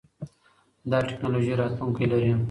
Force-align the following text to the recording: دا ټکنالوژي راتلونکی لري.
دا 0.89 0.99
ټکنالوژي 1.07 1.53
راتلونکی 1.61 2.05
لري. 2.11 2.31